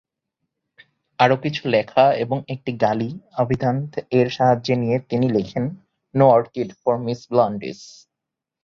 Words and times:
আরো 1.19 1.35
কিছু 1.37 1.63
লেখা 1.67 2.05
এবং 2.15 2.37
একটি 2.47 2.71
‘গালি 2.81 3.09
অভিধান’ 3.37 3.75
এর 4.11 4.27
সাহায্য 4.29 4.67
নিয়ে 4.75 4.97
তিনি 5.09 5.27
লেখেন 5.29 5.63
‘no 6.13 6.25
orchid 6.29 6.69
for 6.81 6.95
Miss 6.97 7.19
Blandish’. 7.31 7.79